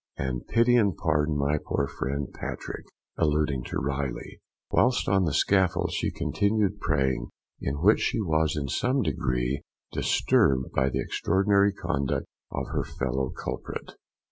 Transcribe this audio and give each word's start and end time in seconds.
and 0.17 0.47
pity 0.47 0.75
and 0.75 0.97
pardon 0.97 1.37
my 1.37 1.59
poor 1.63 1.85
friend 1.85 2.33
Patrick" 2.33 2.87
(alluding 3.19 3.63
to 3.65 3.77
Riley). 3.77 4.39
Whilst 4.71 5.07
on 5.07 5.25
the 5.25 5.31
scaffold, 5.31 5.91
she 5.93 6.09
continued 6.09 6.79
praying, 6.81 7.29
in 7.59 7.75
which 7.75 7.99
she 7.99 8.19
was 8.19 8.57
in 8.59 8.67
some 8.67 9.03
degree 9.03 9.61
disturbed 9.91 10.71
by 10.71 10.89
the 10.89 11.01
extraordinary 11.01 11.71
conduct 11.71 12.25
of 12.51 12.65
her 12.71 12.83
fellow 12.83 13.29
culprit. 13.29 13.91